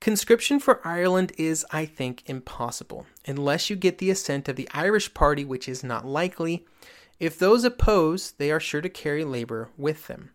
Conscription 0.00 0.58
for 0.58 0.80
Ireland 0.88 1.32
is, 1.36 1.66
I 1.70 1.84
think, 1.84 2.22
impossible, 2.24 3.04
unless 3.26 3.68
you 3.68 3.76
get 3.76 3.98
the 3.98 4.08
assent 4.08 4.48
of 4.48 4.56
the 4.56 4.70
Irish 4.72 5.12
Party, 5.12 5.44
which 5.44 5.68
is 5.68 5.84
not 5.84 6.06
likely. 6.06 6.64
If 7.18 7.38
those 7.38 7.64
oppose, 7.64 8.32
they 8.38 8.50
are 8.50 8.58
sure 8.58 8.80
to 8.80 8.88
carry 8.88 9.24
Labour 9.24 9.68
with 9.76 10.06
them. 10.06 10.30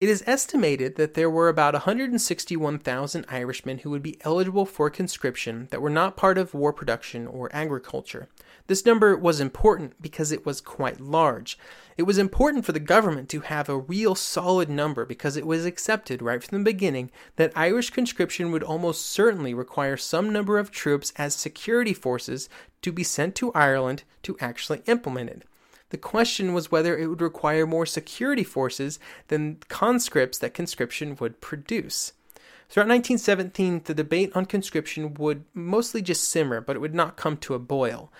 It 0.00 0.08
is 0.08 0.24
estimated 0.26 0.96
that 0.96 1.12
there 1.12 1.28
were 1.28 1.50
about 1.50 1.74
161,000 1.74 3.26
Irishmen 3.28 3.78
who 3.80 3.90
would 3.90 4.02
be 4.02 4.16
eligible 4.22 4.64
for 4.64 4.88
conscription 4.88 5.68
that 5.70 5.82
were 5.82 5.90
not 5.90 6.16
part 6.16 6.38
of 6.38 6.54
war 6.54 6.72
production 6.72 7.26
or 7.26 7.54
agriculture. 7.54 8.26
This 8.66 8.86
number 8.86 9.14
was 9.14 9.40
important 9.40 10.00
because 10.00 10.32
it 10.32 10.46
was 10.46 10.62
quite 10.62 11.02
large. 11.02 11.58
It 11.98 12.04
was 12.04 12.16
important 12.16 12.64
for 12.64 12.72
the 12.72 12.80
government 12.80 13.28
to 13.28 13.40
have 13.40 13.68
a 13.68 13.76
real 13.76 14.14
solid 14.14 14.70
number 14.70 15.04
because 15.04 15.36
it 15.36 15.46
was 15.46 15.66
accepted 15.66 16.22
right 16.22 16.42
from 16.42 16.56
the 16.56 16.64
beginning 16.64 17.10
that 17.36 17.52
Irish 17.54 17.90
conscription 17.90 18.50
would 18.52 18.62
almost 18.62 19.04
certainly 19.04 19.52
require 19.52 19.98
some 19.98 20.32
number 20.32 20.58
of 20.58 20.70
troops 20.70 21.12
as 21.16 21.34
security 21.34 21.92
forces 21.92 22.48
to 22.80 22.90
be 22.90 23.04
sent 23.04 23.34
to 23.34 23.52
Ireland 23.52 24.04
to 24.22 24.38
actually 24.40 24.80
implement 24.86 25.28
it. 25.28 25.42
The 25.90 25.98
question 25.98 26.54
was 26.54 26.70
whether 26.70 26.96
it 26.96 27.08
would 27.08 27.20
require 27.20 27.66
more 27.66 27.86
security 27.86 28.44
forces 28.44 28.98
than 29.28 29.58
conscripts 29.68 30.38
that 30.38 30.54
conscription 30.54 31.16
would 31.20 31.40
produce. 31.40 32.12
Throughout 32.68 32.88
1917, 32.88 33.82
the 33.84 33.94
debate 33.94 34.30
on 34.34 34.46
conscription 34.46 35.14
would 35.14 35.44
mostly 35.52 36.00
just 36.00 36.28
simmer, 36.28 36.60
but 36.60 36.76
it 36.76 36.78
would 36.78 36.94
not 36.94 37.16
come 37.16 37.36
to 37.38 37.54
a 37.54 37.58
boil. 37.58 38.12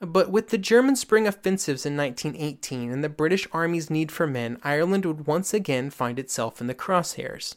But 0.00 0.30
with 0.30 0.48
the 0.48 0.58
German 0.58 0.96
spring 0.96 1.26
offensives 1.26 1.84
in 1.84 1.96
1918 1.96 2.90
and 2.90 3.04
the 3.04 3.08
British 3.08 3.46
Army's 3.52 3.90
need 3.90 4.10
for 4.10 4.26
men, 4.26 4.58
Ireland 4.62 5.04
would 5.04 5.26
once 5.26 5.52
again 5.52 5.90
find 5.90 6.18
itself 6.18 6.60
in 6.60 6.68
the 6.68 6.74
crosshairs. 6.74 7.56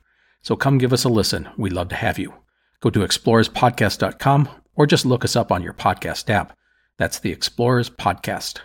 So 0.41 0.55
come 0.55 0.77
give 0.77 0.93
us 0.93 1.03
a 1.03 1.09
listen. 1.09 1.49
We'd 1.57 1.73
love 1.73 1.89
to 1.89 1.95
have 1.95 2.17
you. 2.17 2.33
Go 2.81 2.89
to 2.89 2.99
explorerspodcast.com 2.99 4.49
or 4.75 4.87
just 4.87 5.05
look 5.05 5.23
us 5.23 5.35
up 5.35 5.51
on 5.51 5.61
your 5.61 5.73
podcast 5.73 6.29
app. 6.29 6.57
That's 6.97 7.19
the 7.19 7.31
Explorers 7.31 7.89
Podcast. 7.89 8.59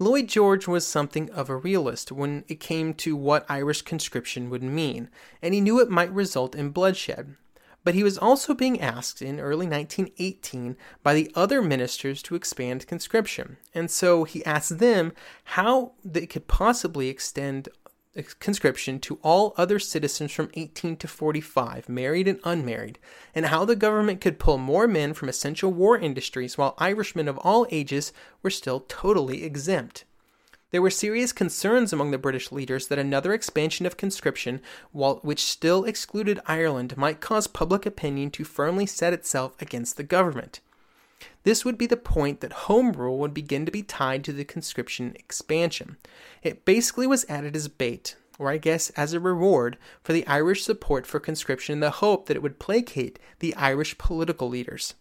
Lloyd 0.00 0.28
George 0.28 0.68
was 0.68 0.86
something 0.86 1.30
of 1.30 1.48
a 1.48 1.56
realist 1.56 2.12
when 2.12 2.44
it 2.46 2.60
came 2.60 2.92
to 2.94 3.16
what 3.16 3.46
Irish 3.48 3.82
conscription 3.82 4.50
would 4.50 4.62
mean, 4.62 5.08
and 5.40 5.54
he 5.54 5.60
knew 5.60 5.80
it 5.80 5.88
might 5.88 6.12
result 6.12 6.54
in 6.54 6.70
bloodshed. 6.70 7.36
But 7.84 7.94
he 7.94 8.02
was 8.02 8.16
also 8.16 8.54
being 8.54 8.80
asked 8.80 9.20
in 9.20 9.38
early 9.38 9.66
1918 9.66 10.76
by 11.02 11.14
the 11.14 11.30
other 11.34 11.60
ministers 11.60 12.22
to 12.22 12.34
expand 12.34 12.86
conscription. 12.86 13.58
And 13.74 13.90
so 13.90 14.24
he 14.24 14.44
asked 14.44 14.78
them 14.78 15.12
how 15.44 15.92
they 16.02 16.26
could 16.26 16.48
possibly 16.48 17.08
extend 17.08 17.68
uh, 18.16 18.22
conscription 18.40 18.98
to 19.00 19.18
all 19.22 19.52
other 19.58 19.78
citizens 19.78 20.32
from 20.32 20.50
18 20.54 20.96
to 20.96 21.08
45, 21.08 21.88
married 21.88 22.26
and 22.26 22.40
unmarried, 22.44 22.98
and 23.34 23.46
how 23.46 23.64
the 23.64 23.76
government 23.76 24.20
could 24.20 24.38
pull 24.38 24.56
more 24.56 24.86
men 24.86 25.12
from 25.12 25.28
essential 25.28 25.72
war 25.72 25.98
industries 25.98 26.56
while 26.56 26.74
Irishmen 26.78 27.28
of 27.28 27.38
all 27.38 27.66
ages 27.70 28.12
were 28.42 28.50
still 28.50 28.80
totally 28.88 29.44
exempt. 29.44 30.04
There 30.74 30.82
were 30.82 30.90
serious 30.90 31.32
concerns 31.32 31.92
among 31.92 32.10
the 32.10 32.18
British 32.18 32.50
leaders 32.50 32.88
that 32.88 32.98
another 32.98 33.32
expansion 33.32 33.86
of 33.86 33.96
conscription, 33.96 34.60
which 34.92 35.44
still 35.44 35.84
excluded 35.84 36.40
Ireland, 36.46 36.96
might 36.96 37.20
cause 37.20 37.46
public 37.46 37.86
opinion 37.86 38.32
to 38.32 38.42
firmly 38.42 38.84
set 38.84 39.12
itself 39.12 39.54
against 39.62 39.96
the 39.96 40.02
government. 40.02 40.58
This 41.44 41.64
would 41.64 41.78
be 41.78 41.86
the 41.86 41.96
point 41.96 42.40
that 42.40 42.64
Home 42.66 42.90
Rule 42.90 43.18
would 43.18 43.32
begin 43.32 43.64
to 43.66 43.70
be 43.70 43.84
tied 43.84 44.24
to 44.24 44.32
the 44.32 44.44
conscription 44.44 45.14
expansion. 45.14 45.96
It 46.42 46.64
basically 46.64 47.06
was 47.06 47.24
added 47.28 47.54
as 47.54 47.68
bait, 47.68 48.16
or 48.36 48.50
I 48.50 48.56
guess 48.56 48.90
as 48.96 49.12
a 49.12 49.20
reward, 49.20 49.78
for 50.02 50.12
the 50.12 50.26
Irish 50.26 50.64
support 50.64 51.06
for 51.06 51.20
conscription 51.20 51.74
in 51.74 51.78
the 51.78 51.90
hope 51.90 52.26
that 52.26 52.36
it 52.36 52.42
would 52.42 52.58
placate 52.58 53.20
the 53.38 53.54
Irish 53.54 53.96
political 53.96 54.48
leaders. 54.48 54.94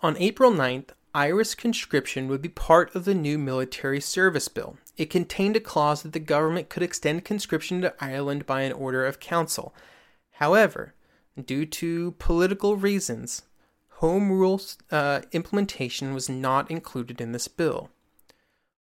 On 0.00 0.16
April 0.18 0.52
9th, 0.52 0.90
Irish 1.14 1.54
conscription 1.56 2.26
would 2.28 2.40
be 2.40 2.48
part 2.48 2.94
of 2.94 3.04
the 3.04 3.14
new 3.14 3.38
military 3.38 4.00
service 4.00 4.48
bill. 4.48 4.78
It 4.96 5.10
contained 5.10 5.56
a 5.56 5.60
clause 5.60 6.02
that 6.02 6.12
the 6.12 6.18
government 6.20 6.70
could 6.70 6.82
extend 6.82 7.24
conscription 7.24 7.82
to 7.82 7.94
Ireland 8.00 8.46
by 8.46 8.62
an 8.62 8.72
order 8.72 9.04
of 9.04 9.20
council. 9.20 9.74
However, 10.32 10.94
due 11.42 11.66
to 11.66 12.12
political 12.12 12.76
reasons, 12.76 13.42
Home 13.96 14.32
Rule 14.32 14.60
uh, 14.90 15.20
implementation 15.32 16.14
was 16.14 16.28
not 16.28 16.70
included 16.70 17.20
in 17.20 17.32
this 17.32 17.46
bill. 17.46 17.90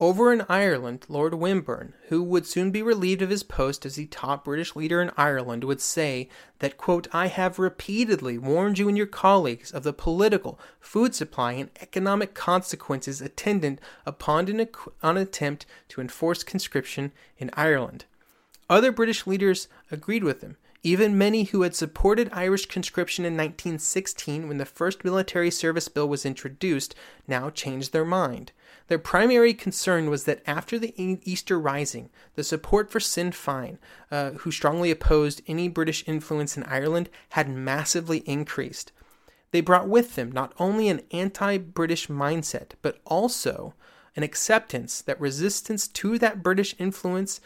Over 0.01 0.33
in 0.33 0.43
Ireland, 0.49 1.05
Lord 1.09 1.33
Wimborne, 1.33 1.93
who 2.07 2.23
would 2.23 2.47
soon 2.47 2.71
be 2.71 2.81
relieved 2.81 3.21
of 3.21 3.29
his 3.29 3.43
post 3.43 3.85
as 3.85 3.97
the 3.97 4.07
top 4.07 4.45
British 4.45 4.75
leader 4.75 4.99
in 4.99 5.11
Ireland, 5.15 5.63
would 5.63 5.79
say 5.79 6.27
that, 6.57 6.75
quote, 6.75 7.07
I 7.13 7.27
have 7.27 7.59
repeatedly 7.59 8.39
warned 8.39 8.79
you 8.79 8.89
and 8.89 8.97
your 8.97 9.05
colleagues 9.05 9.69
of 9.69 9.83
the 9.83 9.93
political, 9.93 10.59
food 10.79 11.13
supply, 11.13 11.51
and 11.51 11.69
economic 11.79 12.33
consequences 12.33 13.21
attendant 13.21 13.79
upon 14.03 14.47
an, 14.49 14.67
an 15.03 15.17
attempt 15.17 15.67
to 15.89 16.01
enforce 16.01 16.41
conscription 16.43 17.11
in 17.37 17.51
Ireland. 17.53 18.05
Other 18.71 18.91
British 18.91 19.27
leaders 19.27 19.67
agreed 19.91 20.23
with 20.23 20.41
him, 20.41 20.57
even 20.83 21.17
many 21.17 21.43
who 21.43 21.61
had 21.61 21.75
supported 21.75 22.29
Irish 22.33 22.65
conscription 22.65 23.23
in 23.23 23.33
1916 23.33 24.47
when 24.47 24.57
the 24.57 24.65
first 24.65 25.03
military 25.03 25.51
service 25.51 25.87
bill 25.87 26.07
was 26.07 26.25
introduced 26.25 26.95
now 27.27 27.49
changed 27.49 27.93
their 27.93 28.05
mind. 28.05 28.51
Their 28.87 28.97
primary 28.99 29.53
concern 29.53 30.09
was 30.09 30.23
that 30.23 30.41
after 30.47 30.79
the 30.79 30.93
Easter 30.97 31.59
Rising, 31.59 32.09
the 32.35 32.43
support 32.43 32.91
for 32.91 32.99
Sinn 32.99 33.31
Féin, 33.31 33.77
uh, 34.09 34.31
who 34.31 34.51
strongly 34.51 34.91
opposed 34.91 35.41
any 35.47 35.67
British 35.67 36.03
influence 36.07 36.57
in 36.57 36.63
Ireland, 36.63 37.09
had 37.29 37.47
massively 37.47 38.19
increased. 38.19 38.91
They 39.51 39.61
brought 39.61 39.87
with 39.87 40.15
them 40.15 40.31
not 40.31 40.53
only 40.59 40.89
an 40.89 41.01
anti 41.11 41.57
British 41.57 42.07
mindset, 42.07 42.71
but 42.81 42.99
also 43.05 43.75
an 44.15 44.23
acceptance 44.23 45.01
that 45.01 45.19
resistance 45.21 45.87
to 45.87 46.17
that 46.19 46.43
British 46.43 46.75
influence 46.77 47.39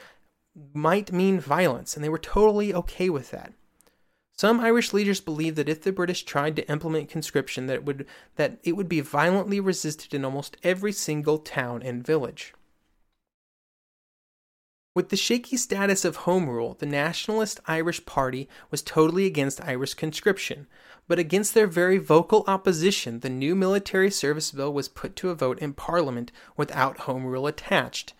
might 0.73 1.11
mean 1.11 1.39
violence, 1.39 1.95
and 1.95 2.03
they 2.03 2.09
were 2.09 2.17
totally 2.17 2.73
okay 2.73 3.09
with 3.09 3.31
that. 3.31 3.53
Some 4.37 4.59
Irish 4.59 4.91
leaders 4.91 5.21
believed 5.21 5.55
that 5.57 5.69
if 5.69 5.81
the 5.81 5.93
British 5.93 6.23
tried 6.23 6.55
to 6.57 6.69
implement 6.69 7.09
conscription, 7.09 7.67
that 7.67 7.75
it 7.75 7.85
would 7.85 8.05
that 8.35 8.59
it 8.63 8.73
would 8.73 8.89
be 8.89 8.99
violently 8.99 9.59
resisted 9.59 10.13
in 10.13 10.25
almost 10.25 10.57
every 10.61 10.91
single 10.91 11.37
town 11.37 11.81
and 11.81 12.05
village. 12.05 12.53
With 14.93 15.09
the 15.09 15.17
shaky 15.17 15.57
status 15.57 16.05
of 16.05 16.15
Home 16.17 16.49
Rule, 16.49 16.75
the 16.79 16.85
Nationalist 16.85 17.59
Irish 17.65 18.05
Party 18.05 18.47
was 18.71 18.81
totally 18.81 19.25
against 19.25 19.63
Irish 19.63 19.93
conscription, 19.93 20.67
but 21.07 21.19
against 21.19 21.53
their 21.53 21.67
very 21.67 21.97
vocal 21.97 22.45
opposition, 22.47 23.19
the 23.19 23.29
new 23.29 23.55
military 23.55 24.09
service 24.09 24.51
bill 24.51 24.71
was 24.71 24.87
put 24.87 25.17
to 25.17 25.29
a 25.29 25.35
vote 25.35 25.59
in 25.59 25.73
Parliament 25.73 26.31
without 26.55 26.99
Home 26.99 27.25
Rule 27.25 27.45
attached, 27.45 28.13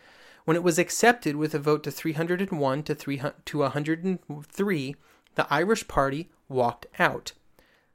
when 0.46 0.56
it 0.56 0.64
was 0.64 0.80
accepted 0.80 1.36
with 1.36 1.54
a 1.54 1.60
vote 1.60 1.84
to 1.84 1.92
301 1.92 2.84
to, 2.84 2.96
300, 2.96 3.46
to 3.46 3.58
103, 3.60 4.96
the 5.36 5.54
Irish 5.54 5.88
Party 5.88 6.30
walked 6.48 6.86
out. 6.98 7.34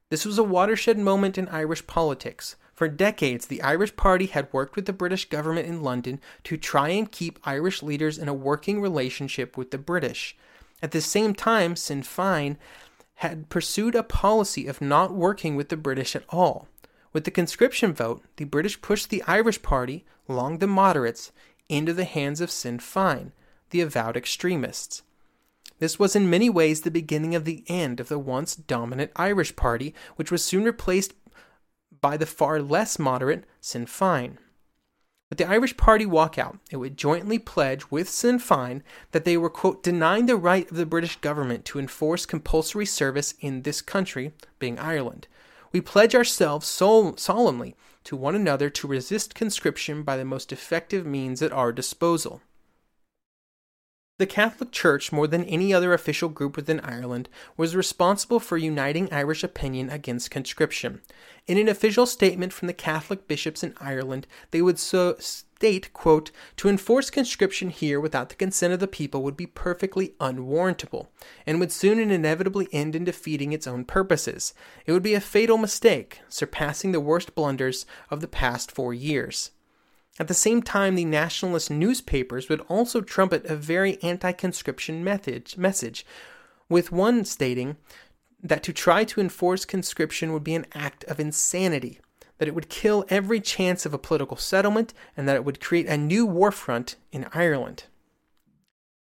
This 0.09 0.25
was 0.25 0.37
a 0.37 0.43
watershed 0.43 0.99
moment 0.99 1.37
in 1.37 1.47
Irish 1.47 1.87
politics. 1.87 2.57
For 2.73 2.87
decades, 2.87 3.45
the 3.45 3.61
Irish 3.61 3.95
Party 3.95 4.25
had 4.25 4.51
worked 4.51 4.75
with 4.75 4.85
the 4.85 4.93
British 4.93 5.29
government 5.29 5.67
in 5.67 5.83
London 5.83 6.19
to 6.43 6.57
try 6.57 6.89
and 6.89 7.11
keep 7.11 7.39
Irish 7.45 7.81
leaders 7.81 8.17
in 8.17 8.27
a 8.27 8.33
working 8.33 8.81
relationship 8.81 9.55
with 9.55 9.71
the 9.71 9.77
British. 9.77 10.35
At 10.81 10.91
the 10.91 11.01
same 11.01 11.33
time, 11.33 11.75
Sinn 11.75 12.01
Féin 12.01 12.57
had 13.15 13.49
pursued 13.49 13.93
a 13.93 14.03
policy 14.03 14.65
of 14.67 14.81
not 14.81 15.13
working 15.13 15.55
with 15.55 15.69
the 15.69 15.77
British 15.77 16.15
at 16.15 16.25
all. 16.29 16.67
With 17.13 17.23
the 17.25 17.31
conscription 17.31 17.93
vote, 17.93 18.23
the 18.37 18.45
British 18.45 18.81
pushed 18.81 19.09
the 19.09 19.23
Irish 19.27 19.61
Party, 19.61 20.05
along 20.27 20.57
the 20.57 20.67
moderates, 20.67 21.31
into 21.71 21.93
the 21.93 22.03
hands 22.03 22.41
of 22.41 22.51
Sinn 22.51 22.79
Féin, 22.79 23.31
the 23.69 23.81
avowed 23.81 24.17
extremists. 24.17 25.03
This 25.79 25.97
was 25.97 26.15
in 26.15 26.29
many 26.29 26.49
ways 26.49 26.81
the 26.81 26.91
beginning 26.91 27.33
of 27.33 27.45
the 27.45 27.63
end 27.67 27.99
of 27.99 28.09
the 28.09 28.19
once 28.19 28.55
dominant 28.55 29.11
Irish 29.15 29.55
Party, 29.55 29.95
which 30.15 30.29
was 30.29 30.43
soon 30.43 30.65
replaced 30.65 31.13
by 32.01 32.17
the 32.17 32.25
far 32.25 32.61
less 32.61 32.99
moderate 32.99 33.45
Sinn 33.61 33.85
Féin. 33.85 34.37
With 35.29 35.37
the 35.37 35.47
Irish 35.47 35.77
Party 35.77 36.05
walkout, 36.05 36.59
it 36.69 36.75
would 36.75 36.97
jointly 36.97 37.39
pledge 37.39 37.89
with 37.89 38.09
Sinn 38.09 38.37
Féin 38.37 38.81
that 39.11 39.23
they 39.23 39.37
were, 39.37 39.49
quote, 39.49 39.81
denying 39.81 40.25
the 40.25 40.35
right 40.35 40.69
of 40.69 40.75
the 40.75 40.85
British 40.85 41.15
government 41.21 41.63
to 41.65 41.79
enforce 41.79 42.25
compulsory 42.25 42.85
service 42.85 43.33
in 43.39 43.61
this 43.61 43.81
country, 43.81 44.33
being 44.59 44.77
Ireland. 44.77 45.27
We 45.71 45.79
pledge 45.79 46.13
ourselves 46.13 46.67
sol- 46.67 47.15
solemnly 47.15 47.77
to 48.03 48.15
one 48.15 48.35
another 48.35 48.69
to 48.69 48.87
resist 48.87 49.35
conscription 49.35 50.03
by 50.03 50.17
the 50.17 50.25
most 50.25 50.51
effective 50.51 51.05
means 51.05 51.41
at 51.41 51.51
our 51.51 51.71
disposal. 51.71 52.41
The 54.21 54.27
Catholic 54.27 54.71
Church, 54.71 55.11
more 55.11 55.25
than 55.25 55.45
any 55.45 55.73
other 55.73 55.93
official 55.93 56.29
group 56.29 56.55
within 56.55 56.79
Ireland, 56.81 57.27
was 57.57 57.75
responsible 57.75 58.39
for 58.39 58.55
uniting 58.55 59.11
Irish 59.11 59.43
opinion 59.43 59.89
against 59.89 60.29
conscription. 60.29 61.01
In 61.47 61.57
an 61.57 61.67
official 61.67 62.05
statement 62.05 62.53
from 62.53 62.67
the 62.67 62.73
Catholic 62.73 63.27
bishops 63.27 63.63
in 63.63 63.73
Ireland, 63.77 64.27
they 64.51 64.61
would 64.61 64.77
so 64.77 65.15
state, 65.61 65.93
quote, 65.93 66.31
To 66.57 66.67
enforce 66.69 67.11
conscription 67.11 67.69
here 67.69 67.99
without 67.99 68.29
the 68.29 68.35
consent 68.35 68.73
of 68.73 68.79
the 68.79 68.87
people 68.87 69.21
would 69.21 69.37
be 69.37 69.45
perfectly 69.45 70.15
unwarrantable, 70.19 71.11
and 71.45 71.59
would 71.59 71.71
soon 71.71 71.99
and 71.99 72.11
inevitably 72.11 72.67
end 72.71 72.95
in 72.95 73.03
defeating 73.03 73.53
its 73.53 73.67
own 73.67 73.85
purposes. 73.85 74.55
It 74.87 74.91
would 74.91 75.03
be 75.03 75.13
a 75.13 75.21
fatal 75.21 75.59
mistake, 75.59 76.21
surpassing 76.27 76.93
the 76.93 76.99
worst 76.99 77.35
blunders 77.35 77.85
of 78.09 78.21
the 78.21 78.27
past 78.27 78.71
four 78.71 78.91
years. 78.91 79.51
At 80.19 80.27
the 80.27 80.33
same 80.33 80.63
time, 80.63 80.95
the 80.95 81.05
nationalist 81.05 81.69
newspapers 81.69 82.49
would 82.49 82.61
also 82.61 83.01
trumpet 83.01 83.45
a 83.45 83.55
very 83.55 84.01
anti 84.01 84.31
conscription 84.31 85.03
message, 85.03 86.05
with 86.69 86.91
one 86.91 87.23
stating 87.23 87.77
that 88.41 88.63
to 88.63 88.73
try 88.73 89.03
to 89.03 89.21
enforce 89.21 89.63
conscription 89.63 90.33
would 90.33 90.43
be 90.43 90.55
an 90.55 90.65
act 90.73 91.03
of 91.03 91.19
insanity, 91.19 91.99
that 92.41 92.47
it 92.47 92.55
would 92.55 92.69
kill 92.69 93.05
every 93.07 93.39
chance 93.39 93.85
of 93.85 93.93
a 93.93 93.99
political 93.99 94.35
settlement, 94.35 94.95
and 95.15 95.29
that 95.29 95.35
it 95.35 95.45
would 95.45 95.61
create 95.61 95.85
a 95.85 95.95
new 95.95 96.25
war 96.25 96.51
front 96.51 96.95
in 97.11 97.27
Ireland. 97.35 97.83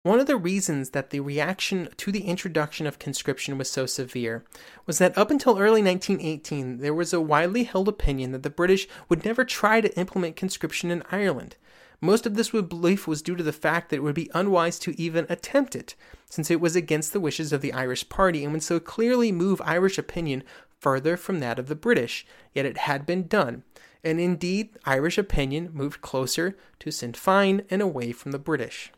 One 0.04 0.22
of 0.22 0.26
the 0.28 0.38
reasons 0.38 0.92
that 0.92 1.10
the 1.10 1.20
reaction 1.20 1.90
to 1.98 2.14
the 2.14 2.22
introduction 2.22 2.88
of 2.88 2.98
conscription 2.98 3.58
was 3.58 3.70
so 3.70 3.86
severe 3.88 4.46
was 4.86 5.00
that 5.00 5.18
up 5.18 5.32
until 5.32 5.60
early 5.60 5.84
1918, 5.84 6.78
there 6.78 6.94
was 6.94 7.12
a 7.12 7.20
widely 7.20 7.66
held 7.66 7.90
opinion 7.90 8.32
that 8.32 8.44
the 8.44 8.50
British 8.50 8.88
would 9.10 9.26
never 9.26 9.44
try 9.44 9.82
to 9.82 9.94
implement 10.00 10.38
conscription 10.38 10.90
in 10.90 11.04
Ireland. 11.12 11.58
Most 12.00 12.26
of 12.26 12.36
this 12.36 12.52
belief 12.52 13.06
was 13.06 13.22
due 13.22 13.36
to 13.36 13.44
the 13.44 13.52
fact 13.52 13.90
that 13.90 13.98
it 13.98 14.04
would 14.04 14.16
be 14.16 14.32
unwise 14.34 14.80
to 14.80 14.98
even 14.98 15.26
attempt 15.28 15.76
it, 15.76 15.96
since 16.30 16.50
it 16.50 16.62
was 16.62 16.76
against 16.76 17.12
the 17.12 17.20
wishes 17.20 17.52
of 17.52 17.62
the 17.62 17.74
Irish 17.74 18.08
party 18.08 18.46
and 18.46 18.54
would 18.54 18.64
so 18.64 18.80
clearly 18.80 19.32
move 19.32 19.62
Irish 19.66 19.98
opinion 19.98 20.44
further 20.86 21.18
from 21.18 21.40
that 21.40 21.58
of 21.58 21.66
the 21.66 21.74
British, 21.74 22.28
yet 22.54 22.64
it 22.64 22.78
had 22.78 23.08
been 23.08 23.26
done. 23.26 23.64
And 24.04 24.20
indeed, 24.20 24.70
Irish 24.86 25.18
opinion 25.18 25.72
moved 25.74 26.00
closer 26.00 26.56
to 26.78 26.92
Sinn 26.92 27.14
Féin 27.14 27.66
and 27.72 27.82
away 27.82 28.12
from 28.12 28.32
the 28.32 28.38
British. 28.38 28.92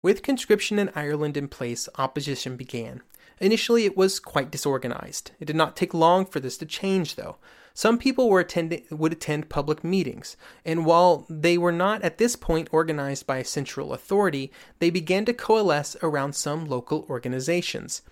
With 0.00 0.22
conscription 0.22 0.78
in 0.78 0.92
Ireland 0.94 1.36
in 1.36 1.48
place, 1.48 1.88
opposition 1.96 2.56
began. 2.56 3.02
Initially, 3.40 3.84
it 3.84 3.96
was 3.96 4.20
quite 4.20 4.52
disorganized. 4.52 5.32
It 5.40 5.46
did 5.46 5.56
not 5.56 5.74
take 5.74 5.92
long 5.92 6.24
for 6.24 6.38
this 6.38 6.56
to 6.58 6.64
change, 6.64 7.16
though. 7.16 7.38
Some 7.74 7.98
people 7.98 8.30
were 8.30 8.38
attending, 8.38 8.84
would 8.92 9.12
attend 9.12 9.48
public 9.48 9.82
meetings, 9.82 10.36
and 10.64 10.86
while 10.86 11.26
they 11.28 11.58
were 11.58 11.72
not 11.72 12.02
at 12.02 12.18
this 12.18 12.36
point 12.36 12.68
organized 12.70 13.26
by 13.26 13.38
a 13.38 13.44
central 13.44 13.92
authority, 13.92 14.52
they 14.78 14.90
began 14.90 15.24
to 15.24 15.34
coalesce 15.34 15.96
around 16.00 16.36
some 16.36 16.64
local 16.64 17.04
organizations. 17.10 18.02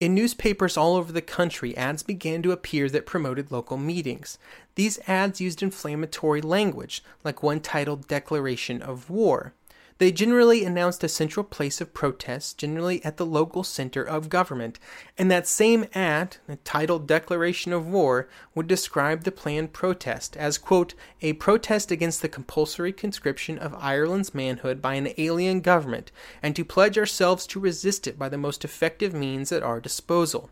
In 0.00 0.14
newspapers 0.14 0.76
all 0.76 0.94
over 0.94 1.10
the 1.10 1.20
country, 1.20 1.76
ads 1.76 2.04
began 2.04 2.40
to 2.42 2.52
appear 2.52 2.88
that 2.88 3.04
promoted 3.04 3.50
local 3.50 3.76
meetings. 3.76 4.38
These 4.76 5.00
ads 5.08 5.40
used 5.40 5.60
inflammatory 5.60 6.40
language, 6.40 7.02
like 7.24 7.42
one 7.42 7.58
titled 7.58 8.06
Declaration 8.06 8.80
of 8.80 9.10
War. 9.10 9.54
They 9.98 10.12
generally 10.12 10.64
announced 10.64 11.02
a 11.02 11.08
central 11.08 11.42
place 11.42 11.80
of 11.80 11.92
protest, 11.92 12.56
generally 12.56 13.04
at 13.04 13.16
the 13.16 13.26
local 13.26 13.64
center 13.64 14.02
of 14.02 14.28
government, 14.28 14.78
and 15.18 15.28
that 15.28 15.48
same 15.48 15.86
ad, 15.92 16.36
titled 16.62 17.08
Declaration 17.08 17.72
of 17.72 17.86
War, 17.86 18.28
would 18.54 18.68
describe 18.68 19.24
the 19.24 19.32
planned 19.32 19.72
protest 19.72 20.36
as, 20.36 20.56
quote, 20.56 20.94
a 21.20 21.32
protest 21.32 21.90
against 21.90 22.22
the 22.22 22.28
compulsory 22.28 22.92
conscription 22.92 23.58
of 23.58 23.74
Ireland's 23.74 24.32
manhood 24.32 24.80
by 24.80 24.94
an 24.94 25.08
alien 25.18 25.62
government, 25.62 26.12
and 26.44 26.54
to 26.54 26.64
pledge 26.64 26.96
ourselves 26.96 27.44
to 27.48 27.58
resist 27.58 28.06
it 28.06 28.16
by 28.16 28.28
the 28.28 28.38
most 28.38 28.64
effective 28.64 29.12
means 29.12 29.50
at 29.50 29.64
our 29.64 29.80
disposal. 29.80 30.48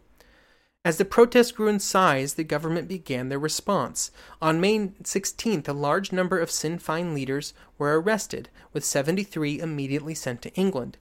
As 0.86 0.98
the 0.98 1.04
protest 1.04 1.56
grew 1.56 1.66
in 1.66 1.80
size, 1.80 2.34
the 2.34 2.44
government 2.44 2.86
began 2.86 3.28
their 3.28 3.40
response. 3.40 4.12
On 4.40 4.60
May 4.60 4.78
16th, 5.02 5.66
a 5.66 5.72
large 5.72 6.12
number 6.12 6.38
of 6.38 6.48
Sinn 6.48 6.78
Féin 6.78 7.12
leaders 7.12 7.54
were 7.76 8.00
arrested, 8.00 8.50
with 8.72 8.84
73 8.84 9.58
immediately 9.58 10.14
sent 10.14 10.42
to 10.42 10.54
England. 10.54 10.96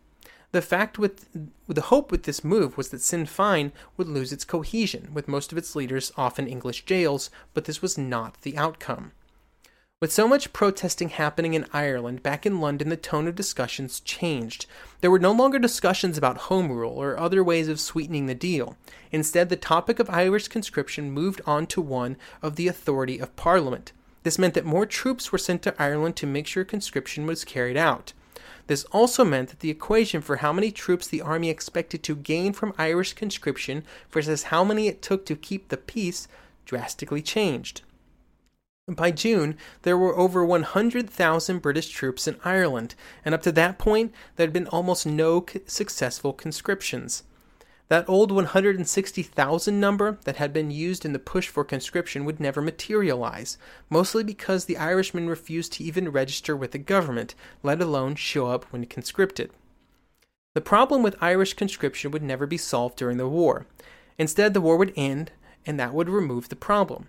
The 0.54 0.64
fact 0.64 0.98
with 0.98 1.28
the 1.68 1.82
hope 1.82 2.10
with 2.10 2.24
this 2.24 2.44
move 2.44 2.78
was 2.78 2.90
that 2.90 3.04
Sinn 3.04 3.28
Féin 3.28 3.72
would 3.96 4.08
lose 4.08 4.34
its 4.34 4.44
cohesion, 4.44 5.14
with 5.14 5.28
most 5.28 5.52
of 5.52 5.58
its 5.60 5.76
leaders 5.76 6.12
off 6.18 6.40
in 6.40 6.48
English 6.48 6.86
jails, 6.86 7.30
but 7.54 7.66
this 7.66 7.84
was 7.84 7.96
not 7.96 8.42
the 8.42 8.58
outcome. 8.58 9.12
With 10.02 10.12
so 10.12 10.28
much 10.28 10.52
protesting 10.52 11.08
happening 11.08 11.54
in 11.54 11.68
Ireland, 11.72 12.22
back 12.22 12.46
in 12.46 12.60
London 12.60 12.90
the 12.90 12.98
tone 12.98 13.30
of 13.30 13.36
discussions 13.36 14.02
changed. 14.02 14.66
There 15.00 15.10
were 15.10 15.20
no 15.20 15.32
longer 15.32 15.58
discussions 15.58 16.18
about 16.18 16.50
home 16.52 16.70
rule 16.70 16.92
or 16.92 17.18
other 17.18 17.42
ways 17.42 17.70
of 17.70 17.80
sweetening 17.80 18.26
the 18.26 18.36
deal. 18.36 18.76
Instead, 19.14 19.48
the 19.48 19.56
topic 19.56 20.00
of 20.00 20.10
Irish 20.10 20.50
conscription 20.50 21.12
moved 21.12 21.40
on 21.46 21.66
to 21.68 21.80
one 21.80 22.18
of 22.42 22.58
the 22.58 22.68
authority 22.68 23.20
of 23.20 23.38
Parliament. 23.38 23.94
This 24.24 24.38
meant 24.38 24.54
that 24.56 24.66
more 24.66 24.86
troops 24.86 25.32
were 25.32 25.38
sent 25.38 25.62
to 25.62 25.82
Ireland 25.82 26.18
to 26.18 26.28
make 26.28 26.46
sure 26.46 26.66
conscription 26.66 27.26
was 27.26 27.46
carried 27.46 27.78
out. 27.78 28.12
This 28.68 28.84
also 28.92 29.24
meant 29.24 29.48
that 29.48 29.62
the 29.62 29.70
equation 29.70 30.20
for 30.20 30.38
how 30.38 30.52
many 30.52 30.72
troops 30.72 31.08
the 31.08 31.22
army 31.22 31.50
expected 31.50 32.04
to 32.04 32.18
gain 32.18 32.52
from 32.52 32.74
Irish 32.78 33.14
conscription 33.14 33.86
versus 34.12 34.44
how 34.44 34.66
many 34.66 34.90
it 34.90 35.02
took 35.02 35.26
to 35.28 35.38
keep 35.38 35.70
the 35.70 35.78
peace 35.78 36.28
drastically 36.66 37.22
changed. 37.22 37.82
By 38.88 39.10
June, 39.10 39.58
there 39.82 39.98
were 39.98 40.16
over 40.16 40.46
100,000 40.46 41.60
British 41.60 41.90
troops 41.90 42.28
in 42.28 42.40
Ireland, 42.46 42.94
and 43.24 43.34
up 43.34 43.42
to 43.42 43.52
that 43.54 43.80
point, 43.80 44.14
there 44.36 44.46
had 44.46 44.54
been 44.54 44.68
almost 44.68 45.08
no 45.08 45.44
successful 45.66 46.34
conscriptions. 46.34 47.24
That 47.88 48.08
old 48.08 48.32
160,000 48.32 49.80
number 49.80 50.20
that 50.26 50.36
had 50.36 50.54
been 50.54 50.70
used 50.70 51.04
in 51.04 51.14
the 51.14 51.20
push 51.20 51.48
for 51.48 51.64
conscription 51.64 52.26
would 52.26 52.40
never 52.40 52.62
materialize, 52.62 53.58
mostly 53.90 54.24
because 54.24 54.66
the 54.66 54.78
Irishmen 54.78 55.28
refused 55.28 55.74
to 55.74 55.84
even 55.84 56.12
register 56.12 56.56
with 56.56 56.70
the 56.70 56.78
government, 56.78 57.34
let 57.64 57.82
alone 57.82 58.14
show 58.14 58.46
up 58.46 58.66
when 58.66 58.86
conscripted. 58.86 59.50
The 60.54 60.62
problem 60.62 61.02
with 61.02 61.22
Irish 61.22 61.56
conscription 61.56 62.12
would 62.12 62.24
never 62.24 62.46
be 62.46 62.58
solved 62.58 62.98
during 62.98 63.18
the 63.18 63.28
war. 63.28 63.66
Instead, 64.20 64.54
the 64.54 64.62
war 64.62 64.78
would 64.78 64.94
end, 64.96 65.32
and 65.66 65.80
that 65.80 65.94
would 65.96 66.08
remove 66.08 66.50
the 66.50 66.56
problem. 66.56 67.08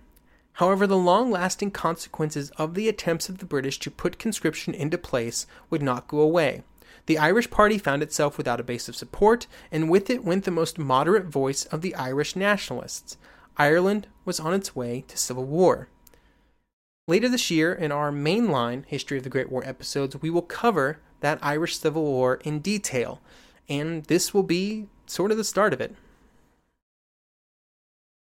However, 0.57 0.87
the 0.87 0.97
long 0.97 1.31
lasting 1.31 1.73
consequences 1.73 2.51
of 2.57 2.73
the 2.73 2.89
attempts 2.89 3.29
of 3.29 3.39
the 3.39 3.45
British 3.45 3.79
to 3.81 3.91
put 3.91 4.19
conscription 4.19 4.73
into 4.73 4.97
place 4.97 5.47
would 5.69 5.83
not 5.83 6.09
go 6.09 6.21
away. 6.21 6.63
The 7.05 7.19
Irish 7.19 7.51
party 7.51 7.77
found 7.77 8.03
itself 8.03 8.39
without 8.39 8.59
a 8.59 8.65
base 8.65 8.89
of 8.89 8.97
support, 8.97 9.47
and 9.71 9.91
with 9.91 10.09
it 10.09 10.25
went 10.25 10.45
the 10.45 10.51
most 10.51 10.79
moderate 10.79 11.27
voice 11.27 11.67
of 11.67 11.83
the 11.83 11.95
Irish 11.95 12.37
nationalists. 12.37 13.19
Ireland 13.59 14.07
was 14.25 14.41
on 14.41 14.55
its 14.55 14.75
way 14.75 15.05
to 15.09 15.19
civil 15.19 15.45
war. 15.45 15.89
Later 17.07 17.29
this 17.29 17.51
year, 17.51 17.75
in 17.75 17.93
our 17.93 18.11
mainline 18.11 18.87
History 18.87 19.19
of 19.19 19.25
the 19.25 19.31
Great 19.31 19.53
War 19.53 19.63
episodes, 19.67 20.23
we 20.23 20.31
will 20.31 20.41
cover 20.41 21.01
that 21.21 21.39
Irish 21.43 21.79
Civil 21.79 22.03
War 22.03 22.37
in 22.45 22.61
detail, 22.61 23.21
and 23.69 24.05
this 24.05 24.33
will 24.33 24.43
be 24.43 24.89
sort 25.05 25.31
of 25.31 25.37
the 25.37 25.45
start 25.45 25.75
of 25.75 25.83
it. 25.83 25.95